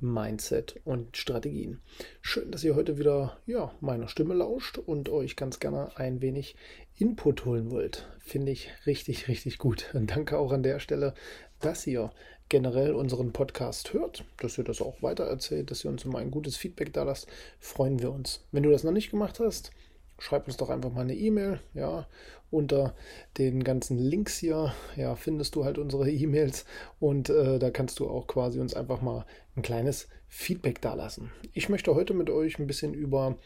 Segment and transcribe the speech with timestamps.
[0.00, 1.80] Mindset und Strategien.
[2.20, 6.56] Schön, dass ihr heute wieder ja, meiner Stimme lauscht und euch ganz gerne ein wenig
[6.96, 8.08] Input holen wollt.
[8.18, 9.92] Finde ich richtig, richtig gut.
[9.94, 11.14] Und danke auch an der Stelle,
[11.60, 12.10] dass ihr
[12.48, 16.56] generell unseren Podcast hört, dass ihr das auch weitererzählt, dass ihr uns immer ein gutes
[16.56, 17.26] Feedback da lasst.
[17.58, 18.44] Freuen wir uns.
[18.52, 19.70] Wenn du das noch nicht gemacht hast,
[20.18, 22.06] schreib uns doch einfach mal eine E-Mail, ja,
[22.50, 22.94] unter
[23.36, 26.64] den ganzen Links hier, ja, findest du halt unsere E-Mails
[27.00, 29.24] und äh, da kannst du auch quasi uns einfach mal
[29.56, 31.30] ein kleines Feedback dalassen.
[31.52, 33.36] Ich möchte heute mit euch ein bisschen über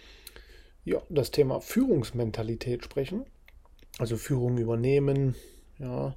[0.85, 3.25] ja, das Thema Führungsmentalität sprechen,
[3.99, 5.37] also Führung übernehmen,
[5.79, 6.17] ja,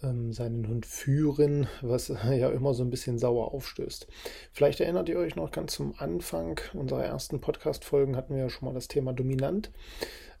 [0.00, 4.06] seinen Hund führen, was ja immer so ein bisschen sauer aufstößt.
[4.52, 8.66] Vielleicht erinnert ihr euch noch ganz zum Anfang unserer ersten Podcast-Folgen hatten wir ja schon
[8.68, 9.70] mal das Thema Dominant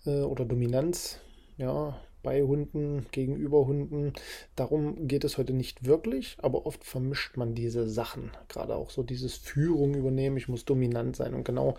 [0.04, 1.20] äh, oder Dominanz,
[1.56, 4.12] ja, bei Hunden, gegenüber Hunden.
[4.56, 8.32] Darum geht es heute nicht wirklich, aber oft vermischt man diese Sachen.
[8.48, 11.34] Gerade auch so dieses Führung übernehmen, ich muss dominant sein.
[11.34, 11.76] Und genau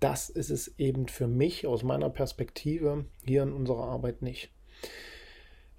[0.00, 4.50] das ist es eben für mich aus meiner Perspektive hier in unserer Arbeit nicht.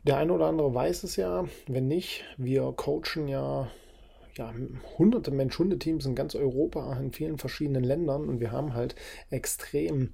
[0.03, 3.69] Der eine oder andere weiß es ja, wenn nicht, wir coachen ja,
[4.35, 4.53] ja
[4.97, 8.95] hunderte Mensch-Hunde-Teams in ganz Europa, in vielen verschiedenen Ländern und wir haben halt
[9.29, 10.13] extrem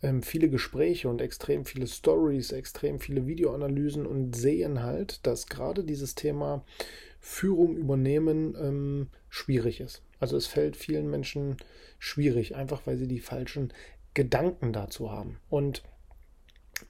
[0.00, 5.82] ähm, viele Gespräche und extrem viele Stories, extrem viele Videoanalysen und sehen halt, dass gerade
[5.82, 6.64] dieses Thema
[7.18, 10.02] Führung übernehmen ähm, schwierig ist.
[10.20, 11.56] Also es fällt vielen Menschen
[11.98, 13.72] schwierig, einfach weil sie die falschen
[14.14, 15.40] Gedanken dazu haben.
[15.48, 15.82] Und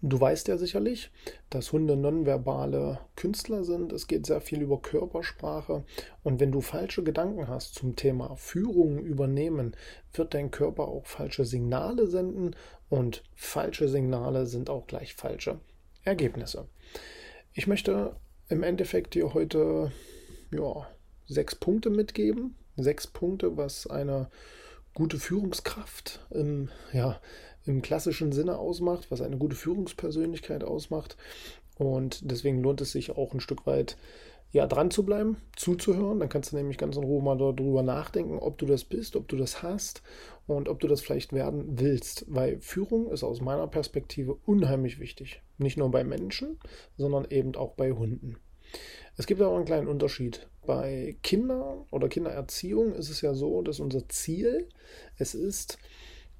[0.08, 1.10] Du weißt ja sicherlich,
[1.50, 3.92] dass Hunde nonverbale Künstler sind.
[3.92, 5.82] Es geht sehr viel über Körpersprache.
[6.22, 9.74] Und wenn du falsche Gedanken hast zum Thema Führung übernehmen,
[10.12, 12.54] wird dein Körper auch falsche Signale senden.
[12.88, 15.58] Und falsche Signale sind auch gleich falsche
[16.04, 16.68] Ergebnisse.
[17.52, 18.14] Ich möchte
[18.48, 19.90] im Endeffekt dir heute
[20.52, 20.86] ja,
[21.26, 22.54] sechs Punkte mitgeben.
[22.76, 24.30] Sechs Punkte, was eine
[24.94, 27.20] gute Führungskraft im, ja,
[27.66, 31.16] im klassischen Sinne ausmacht, was eine gute Führungspersönlichkeit ausmacht.
[31.78, 33.96] Und deswegen lohnt es sich auch ein Stück weit
[34.52, 36.20] ja, dran zu bleiben, zuzuhören.
[36.20, 39.28] Dann kannst du nämlich ganz in Ruhe mal darüber nachdenken, ob du das bist, ob
[39.28, 40.02] du das hast
[40.46, 42.24] und ob du das vielleicht werden willst.
[42.28, 45.42] Weil Führung ist aus meiner Perspektive unheimlich wichtig.
[45.58, 46.58] Nicht nur bei Menschen,
[46.96, 48.36] sondern eben auch bei Hunden.
[49.16, 50.48] Es gibt aber einen kleinen Unterschied.
[50.66, 54.68] Bei Kindern oder Kindererziehung ist es ja so, dass unser Ziel
[55.16, 55.78] es ist,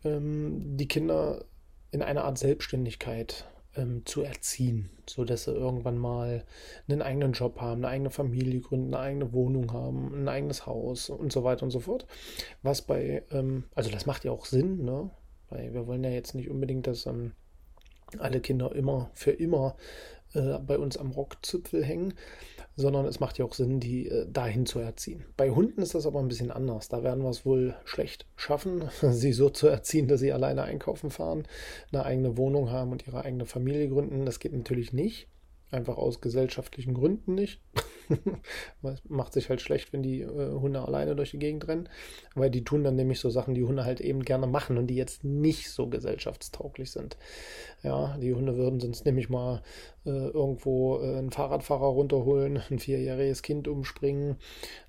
[0.06, 1.44] ähm, die Kinder
[1.90, 3.46] in einer Art Selbstständigkeit
[3.76, 6.44] ähm, zu erziehen, sodass sie irgendwann mal
[6.88, 11.10] einen eigenen Job haben, eine eigene Familie gründen, eine eigene Wohnung haben, ein eigenes Haus
[11.10, 12.06] und so weiter und so fort.
[12.62, 15.10] Was bei, ähm, also das macht ja auch Sinn, ne?
[15.48, 17.08] Weil wir wollen ja jetzt nicht unbedingt, dass
[18.18, 19.76] alle Kinder immer für immer
[20.36, 22.14] äh, bei uns am Rockzipfel hängen,
[22.76, 25.24] sondern es macht ja auch Sinn, die äh, dahin zu erziehen.
[25.36, 26.88] Bei Hunden ist das aber ein bisschen anders.
[26.88, 31.10] Da werden wir es wohl schlecht schaffen, sie so zu erziehen, dass sie alleine einkaufen
[31.10, 31.46] fahren,
[31.92, 34.26] eine eigene Wohnung haben und ihre eigene Familie gründen.
[34.26, 35.28] Das geht natürlich nicht.
[35.76, 37.60] Einfach aus gesellschaftlichen Gründen nicht.
[39.08, 41.90] Macht sich halt schlecht, wenn die äh, Hunde alleine durch die Gegend rennen,
[42.34, 44.96] weil die tun dann nämlich so Sachen, die Hunde halt eben gerne machen und die
[44.96, 47.18] jetzt nicht so gesellschaftstauglich sind.
[47.82, 49.62] Ja, die Hunde würden sonst nämlich mal
[50.06, 54.36] äh, irgendwo äh, einen Fahrradfahrer runterholen, ein vierjähriges Kind umspringen,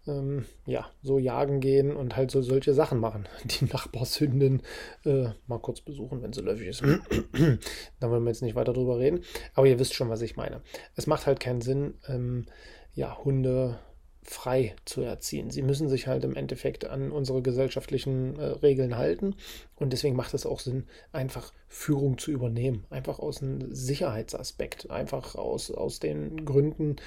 [0.07, 3.28] ähm, ja, so jagen gehen und halt so solche Sachen machen.
[3.44, 4.62] Die Nachbarshündin
[5.06, 6.81] äh, mal kurz besuchen, wenn sie löffig ist.
[8.00, 9.22] da wollen wir jetzt nicht weiter drüber reden.
[9.54, 10.62] Aber ihr wisst schon, was ich meine.
[10.96, 12.46] Es macht halt keinen Sinn, ähm,
[12.94, 13.80] ja, Hunde
[14.24, 15.52] frei zu erziehen.
[15.52, 19.36] Sie müssen sich halt im Endeffekt an unsere gesellschaftlichen äh, Regeln halten
[19.76, 22.86] und deswegen macht es auch Sinn, einfach Führung zu übernehmen.
[22.90, 26.98] Einfach aus einem Sicherheitsaspekt, einfach aus, aus den Gründen,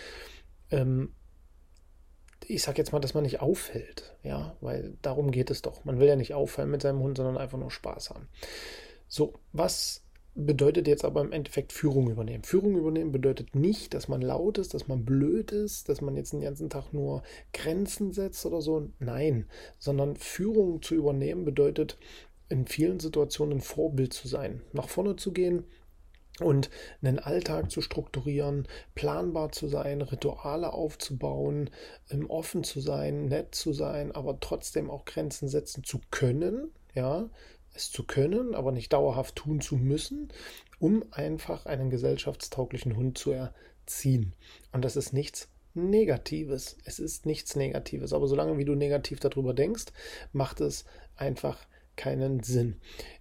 [0.70, 1.12] ähm,
[2.46, 5.84] ich sag jetzt mal, dass man nicht auffällt, ja, weil darum geht es doch.
[5.84, 8.28] Man will ja nicht auffallen mit seinem Hund, sondern einfach nur Spaß haben.
[9.08, 10.02] So, was
[10.40, 12.44] bedeutet jetzt aber im Endeffekt Führung übernehmen.
[12.44, 16.32] Führung übernehmen bedeutet nicht, dass man laut ist, dass man blöd ist, dass man jetzt
[16.32, 17.22] den ganzen Tag nur
[17.52, 18.88] Grenzen setzt oder so.
[18.98, 19.46] Nein,
[19.78, 21.98] sondern Führung zu übernehmen bedeutet
[22.48, 25.64] in vielen Situationen ein Vorbild zu sein, nach vorne zu gehen,
[26.40, 26.70] und
[27.02, 31.70] einen Alltag zu strukturieren, planbar zu sein, Rituale aufzubauen,
[32.10, 37.28] ähm, offen zu sein, nett zu sein, aber trotzdem auch Grenzen setzen zu können, ja,
[37.74, 40.28] es zu können, aber nicht dauerhaft tun zu müssen,
[40.78, 44.34] um einfach einen gesellschaftstauglichen Hund zu erziehen.
[44.72, 46.78] Und das ist nichts Negatives.
[46.84, 48.12] Es ist nichts Negatives.
[48.12, 49.86] Aber solange wie du negativ darüber denkst,
[50.32, 50.84] macht es
[51.16, 51.58] einfach
[51.96, 52.76] keinen Sinn.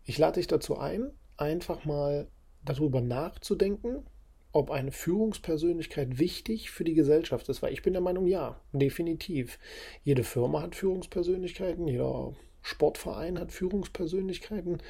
[0.06, 2.28] Ich lade dich dazu ein, einfach mal
[2.64, 4.04] darüber nachzudenken,
[4.52, 9.60] ob eine Führungspersönlichkeit wichtig für die Gesellschaft ist, weil ich bin der Meinung, ja, definitiv.
[10.04, 14.82] Jede Firma hat Führungspersönlichkeiten, jeder Sportverein hat Führungspersönlichkeiten.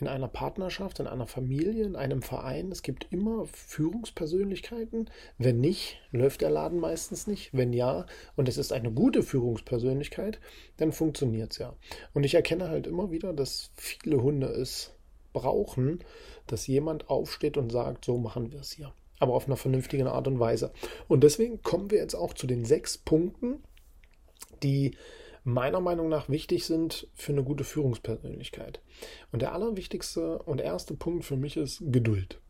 [0.00, 5.10] In einer Partnerschaft, in einer Familie, in einem Verein, es gibt immer Führungspersönlichkeiten.
[5.36, 7.50] Wenn nicht, läuft der Laden meistens nicht.
[7.52, 10.40] Wenn ja, und es ist eine gute Führungspersönlichkeit,
[10.78, 11.74] dann funktioniert es ja.
[12.14, 14.92] Und ich erkenne halt immer wieder, dass viele Hunde es
[15.32, 16.02] brauchen,
[16.46, 18.92] dass jemand aufsteht und sagt, so machen wir es hier.
[19.18, 20.72] Aber auf einer vernünftigen Art und Weise.
[21.08, 23.62] Und deswegen kommen wir jetzt auch zu den sechs Punkten,
[24.62, 24.96] die
[25.44, 28.80] meiner Meinung nach wichtig sind für eine gute Führungspersönlichkeit.
[29.32, 32.40] Und der allerwichtigste und erste Punkt für mich ist Geduld.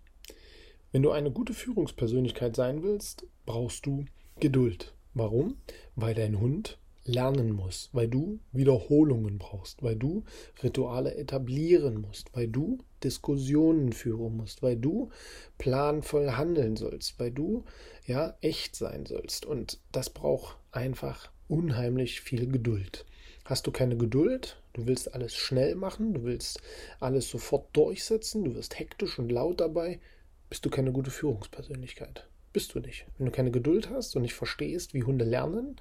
[0.92, 4.04] Wenn du eine gute Führungspersönlichkeit sein willst, brauchst du
[4.40, 4.94] Geduld.
[5.14, 5.56] Warum?
[5.94, 10.24] Weil dein Hund lernen musst, weil du Wiederholungen brauchst, weil du
[10.62, 15.10] Rituale etablieren musst, weil du Diskussionen führen musst, weil du
[15.58, 17.64] planvoll handeln sollst, weil du
[18.06, 23.04] ja echt sein sollst und das braucht einfach unheimlich viel Geduld.
[23.44, 26.60] Hast du keine Geduld, du willst alles schnell machen, du willst
[27.00, 30.00] alles sofort durchsetzen, du wirst hektisch und laut dabei,
[30.48, 32.28] bist du keine gute Führungspersönlichkeit.
[32.52, 33.06] Bist du nicht.
[33.16, 35.76] Wenn du keine Geduld hast und nicht verstehst, wie Hunde lernen,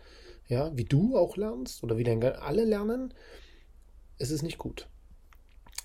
[0.48, 3.13] ja, wie du auch lernst oder wie dann alle lernen,
[4.18, 4.88] ist es nicht gut.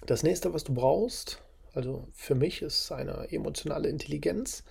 [0.06, 1.42] Das nächste, was du brauchst,
[1.72, 4.64] also für mich ist eine emotionale Intelligenz.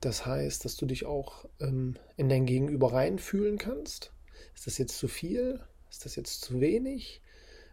[0.00, 4.12] Das heißt, dass du dich auch ähm, in dein Gegenüber reinfühlen kannst.
[4.54, 5.60] Ist das jetzt zu viel?
[5.90, 7.20] Ist das jetzt zu wenig?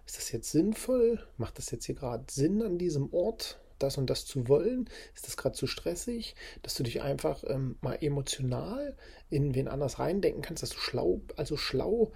[0.06, 1.26] Ist das jetzt sinnvoll?
[1.38, 3.60] Macht das jetzt hier gerade Sinn an diesem Ort?
[3.84, 4.90] das und das zu wollen?
[5.14, 8.96] Ist das gerade zu stressig, dass du dich einfach ähm, mal emotional
[9.30, 12.12] in wen anders reindenken kannst, dass du schlau, also schlau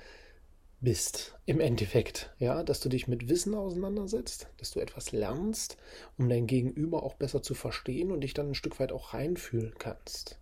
[0.80, 5.78] bist im Endeffekt, ja, dass du dich mit Wissen auseinandersetzt, dass du etwas lernst,
[6.18, 9.74] um dein Gegenüber auch besser zu verstehen und dich dann ein Stück weit auch reinfühlen
[9.80, 10.38] kannst.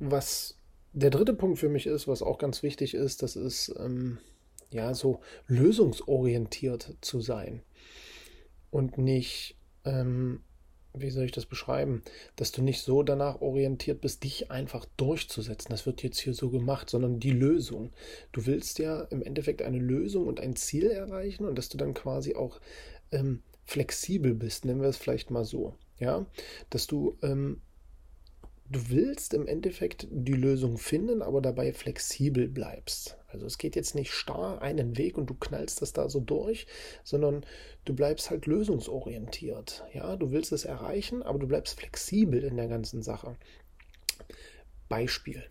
[0.00, 0.56] Was
[0.96, 4.18] der dritte Punkt für mich ist, was auch ganz wichtig ist, das ist ähm,
[4.70, 7.62] ja so lösungsorientiert zu sein
[8.70, 10.40] und nicht ähm,
[10.98, 12.02] wie soll ich das beschreiben,
[12.36, 15.70] dass du nicht so danach orientiert bist, dich einfach durchzusetzen.
[15.70, 17.92] Das wird jetzt hier so gemacht, sondern die Lösung.
[18.32, 21.94] Du willst ja im Endeffekt eine Lösung und ein Ziel erreichen und dass du dann
[21.94, 22.60] quasi auch
[23.12, 25.74] ähm, flexibel bist, nennen wir es vielleicht mal so.
[25.98, 26.26] Ja,
[26.70, 27.62] dass du ähm,
[28.70, 33.16] du willst im Endeffekt die Lösung finden, aber dabei flexibel bleibst.
[33.28, 36.66] Also es geht jetzt nicht starr einen Weg und du knallst das da so durch,
[37.04, 37.44] sondern
[37.84, 39.84] du bleibst halt lösungsorientiert.
[39.92, 43.36] Ja, du willst es erreichen, aber du bleibst flexibel in der ganzen Sache.
[44.88, 45.44] Beispiel.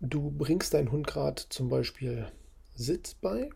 [0.00, 2.26] Du bringst deinen Hund gerade zum Beispiel
[2.74, 3.50] Sitz bei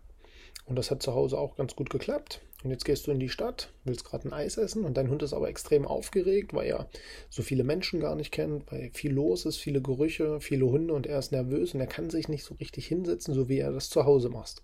[0.68, 2.40] und das hat zu Hause auch ganz gut geklappt.
[2.64, 5.22] Und jetzt gehst du in die Stadt, willst gerade ein Eis essen und dein Hund
[5.22, 6.88] ist aber extrem aufgeregt, weil er
[7.30, 11.06] so viele Menschen gar nicht kennt, weil viel los ist, viele Gerüche, viele Hunde und
[11.06, 13.90] er ist nervös und er kann sich nicht so richtig hinsetzen, so wie er das
[13.90, 14.62] zu Hause macht.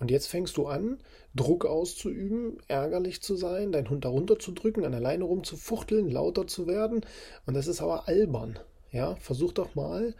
[0.00, 0.98] Und jetzt fängst du an,
[1.34, 6.46] Druck auszuüben, ärgerlich zu sein, deinen Hund darunter zu drücken, an der Leine rumzufuchteln, lauter
[6.46, 7.04] zu werden.
[7.46, 8.60] Und das ist aber albern.
[8.92, 10.14] Ja, versuch doch mal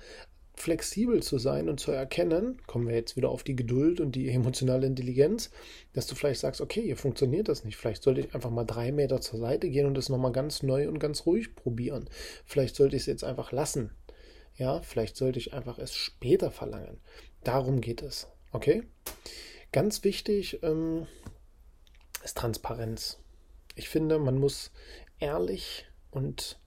[0.59, 4.29] flexibel zu sein und zu erkennen, kommen wir jetzt wieder auf die Geduld und die
[4.29, 5.50] emotionale Intelligenz,
[5.93, 7.77] dass du vielleicht sagst, okay, hier funktioniert das nicht.
[7.77, 10.88] Vielleicht sollte ich einfach mal drei Meter zur Seite gehen und das nochmal ganz neu
[10.88, 12.09] und ganz ruhig probieren.
[12.45, 13.91] Vielleicht sollte ich es jetzt einfach lassen.
[14.57, 16.99] Ja, vielleicht sollte ich einfach es später verlangen.
[17.45, 18.27] Darum geht es.
[18.50, 18.83] Okay?
[19.71, 21.07] Ganz wichtig ähm,
[22.25, 23.19] ist Transparenz.
[23.77, 24.73] Ich finde, man muss
[25.21, 26.59] ehrlich und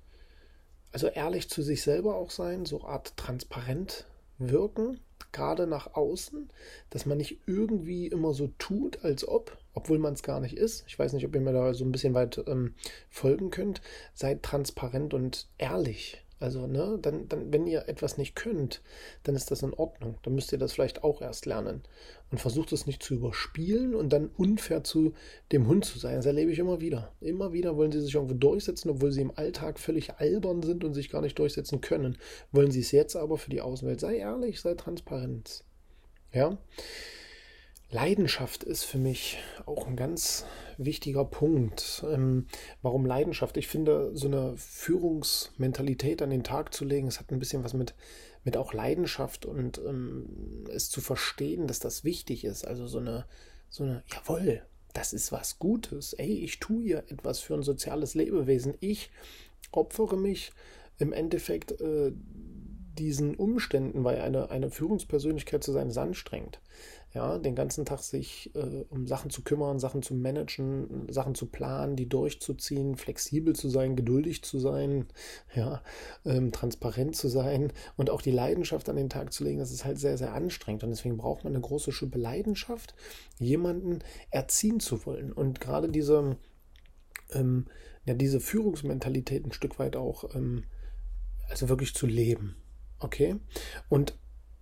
[0.91, 4.05] also ehrlich zu sich selber auch sein, so Art transparent
[4.38, 5.00] wirken,
[5.31, 6.50] gerade nach außen,
[6.89, 10.83] dass man nicht irgendwie immer so tut, als ob, obwohl man es gar nicht ist.
[10.88, 12.75] Ich weiß nicht, ob ihr mir da so ein bisschen weit ähm,
[13.10, 13.81] folgen könnt.
[14.13, 18.81] Seid transparent und ehrlich Also, ne, dann, dann, wenn ihr etwas nicht könnt,
[19.24, 20.15] dann ist das in Ordnung.
[20.24, 21.83] Dann müsst ihr das vielleicht auch erst lernen.
[22.31, 25.13] Und versucht es nicht zu überspielen und dann unfair zu
[25.51, 26.15] dem Hund zu sein.
[26.15, 27.13] Das erlebe ich immer wieder.
[27.21, 30.95] Immer wieder wollen sie sich irgendwo durchsetzen, obwohl sie im Alltag völlig albern sind und
[30.95, 32.17] sich gar nicht durchsetzen können.
[32.51, 34.00] Wollen sie es jetzt aber für die Außenwelt.
[34.00, 35.63] Sei ehrlich, sei transparent.
[36.33, 36.57] Ja.
[37.91, 40.45] Leidenschaft ist für mich auch ein ganz
[40.77, 42.05] wichtiger Punkt.
[42.10, 42.48] Ähm,
[42.81, 43.57] warum Leidenschaft?
[43.57, 47.74] Ich finde, so eine Führungsmentalität an den Tag zu legen, es hat ein bisschen was
[47.74, 47.93] mit,
[48.45, 52.65] mit auch Leidenschaft und ähm, es zu verstehen, dass das wichtig ist.
[52.65, 53.25] Also so eine,
[53.69, 56.13] so eine, jawohl, das ist was Gutes.
[56.13, 58.74] Ey, ich tue hier etwas für ein soziales Lebewesen.
[58.79, 59.12] Ich
[59.71, 60.53] opfere mich
[60.98, 62.13] im Endeffekt äh,
[62.98, 66.62] diesen Umständen, weil eine, eine Führungspersönlichkeit zu sein ist anstrengend
[67.13, 71.48] ja, den ganzen Tag sich äh, um Sachen zu kümmern, Sachen zu managen, Sachen zu
[71.48, 75.07] planen, die durchzuziehen, flexibel zu sein, geduldig zu sein,
[75.53, 75.81] ja,
[76.25, 79.83] ähm, transparent zu sein und auch die Leidenschaft an den Tag zu legen, das ist
[79.83, 80.83] halt sehr, sehr anstrengend.
[80.83, 82.95] Und deswegen braucht man eine große Schippe Leidenschaft,
[83.39, 85.33] jemanden erziehen zu wollen.
[85.33, 86.38] Und gerade diese,
[87.33, 87.65] ähm,
[88.05, 90.63] ja, diese Führungsmentalität ein Stück weit auch, ähm,
[91.50, 92.55] also wirklich zu leben.
[93.01, 93.36] Okay?
[93.89, 94.17] Und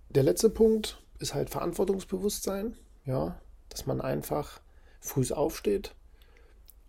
[0.08, 4.60] der letzte Punkt, ist halt Verantwortungsbewusstsein, ja, dass man einfach
[5.00, 5.94] früh aufsteht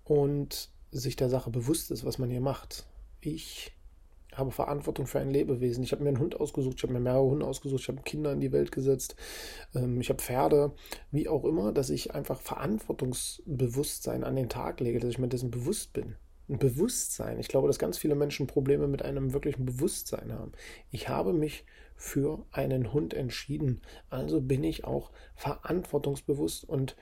[0.04, 2.88] und sich der Sache bewusst ist, was man hier macht.
[3.20, 3.74] Ich
[4.34, 5.84] habe Verantwortung für ein Lebewesen.
[5.84, 8.32] Ich habe mir einen Hund ausgesucht, ich habe mir mehrere Hunde ausgesucht, ich habe Kinder
[8.32, 9.18] in die Welt gesetzt,
[9.76, 10.72] ähm, ich habe Pferde,
[11.12, 15.52] wie auch immer, dass ich einfach Verantwortungsbewusstsein an den Tag lege, dass ich mir dessen
[15.52, 16.16] bewusst bin.
[16.50, 17.40] Ein Bewusstsein.
[17.40, 20.52] Ich glaube, dass ganz viele Menschen Probleme mit einem wirklichen Bewusstsein haben.
[20.92, 23.82] Ich habe mich für einen Hund entschieden.
[24.10, 26.96] Also bin ich auch verantwortungsbewusst und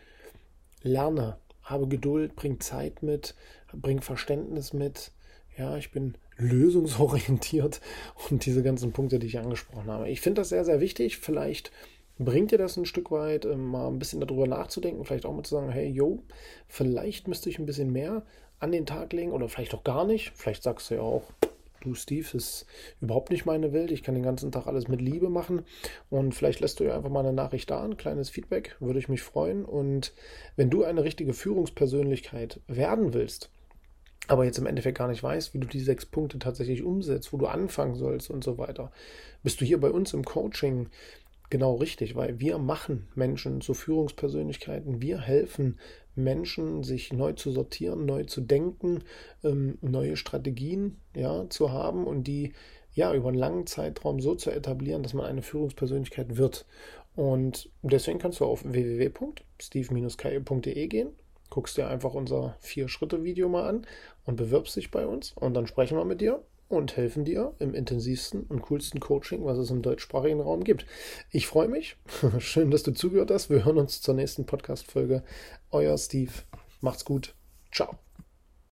[0.82, 3.36] lerne, habe Geduld, bringe Zeit mit,
[3.74, 5.12] bringe Verständnis mit.
[5.58, 7.82] Ja, ich bin lösungsorientiert
[8.30, 10.10] und diese ganzen Punkte, die ich angesprochen habe.
[10.10, 11.18] Ich finde das sehr, sehr wichtig.
[11.18, 11.72] Vielleicht
[12.18, 15.44] bringt dir das ein Stück weit, ähm, mal ein bisschen darüber nachzudenken, vielleicht auch mal
[15.44, 16.24] zu sagen, hey, yo,
[16.68, 18.26] vielleicht müsste ich ein bisschen mehr
[18.60, 20.32] an den Tag legen oder vielleicht auch gar nicht.
[20.36, 21.24] Vielleicht sagst du ja auch,
[21.82, 22.66] du Steve, ist
[23.02, 23.92] überhaupt nicht meine Welt.
[23.92, 25.64] Ich kann den ganzen Tag alles mit Liebe machen.
[26.10, 29.10] Und vielleicht lässt du ja einfach mal eine Nachricht da, ein kleines Feedback, würde ich
[29.10, 29.66] mich freuen.
[29.66, 30.14] Und
[30.56, 33.50] wenn du eine richtige Führungspersönlichkeit werden willst,
[34.28, 37.38] aber jetzt im Endeffekt gar nicht weißt, wie du die sechs Punkte tatsächlich umsetzt, wo
[37.38, 38.92] du anfangen sollst und so weiter,
[39.42, 40.90] bist du hier bei uns im Coaching
[41.50, 45.80] genau richtig, weil wir machen Menschen zu Führungspersönlichkeiten, wir helfen
[46.16, 49.04] Menschen, sich neu zu sortieren, neu zu denken,
[49.44, 52.54] ähm, neue Strategien ja, zu haben und die
[52.94, 56.66] ja über einen langen Zeitraum so zu etablieren, dass man eine Führungspersönlichkeit wird.
[57.16, 61.10] Und deswegen kannst du auf www.steve-kaye.de gehen,
[61.50, 63.88] guckst dir einfach unser Vier-Schritte-Video mal an
[64.26, 67.74] und bewirbst dich bei uns und dann sprechen wir mit dir und helfen dir im
[67.74, 70.86] intensivsten und coolsten Coaching, was es im deutschsprachigen Raum gibt.
[71.32, 71.98] Ich freue mich.
[72.40, 73.50] Schön, dass du zugehört hast.
[73.50, 75.24] Wir hören uns zur nächsten Podcast-Folge.
[75.72, 76.32] Euer Steve.
[76.80, 77.34] Macht's gut.
[77.72, 77.98] Ciao.